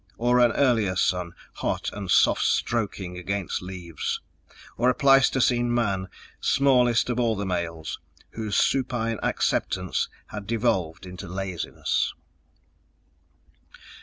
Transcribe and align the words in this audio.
_Or 0.17 0.39
an 0.39 0.51
earlier 0.53 0.95
sun, 0.95 1.33
hot 1.57 1.91
and 1.93 2.09
soft 2.09 2.41
stroking 2.41 3.19
against 3.19 3.61
leaves. 3.61 4.19
Or 4.75 4.89
a 4.89 4.95
Pleistocene 4.95 5.71
man, 5.71 6.07
smallest 6.39 7.11
of 7.11 7.19
all 7.19 7.35
the 7.35 7.45
males, 7.45 7.99
whose 8.31 8.57
supine 8.57 9.19
acceptance 9.21 10.09
had 10.29 10.47
devolved 10.47 11.05
into 11.05 11.27
laziness.... 11.27 12.15